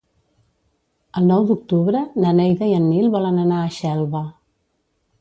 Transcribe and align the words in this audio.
El 1.21 1.27
nou 1.33 1.45
d'octubre 1.51 2.03
na 2.25 2.33
Neida 2.41 2.73
i 2.73 2.75
en 2.81 2.89
Nil 2.95 3.15
volen 3.19 3.41
anar 3.47 3.63
a 3.67 3.73
Xelva. 3.81 4.27